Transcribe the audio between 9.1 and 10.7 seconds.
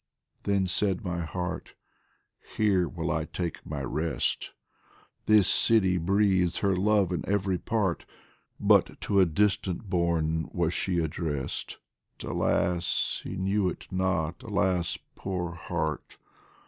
a distant bourne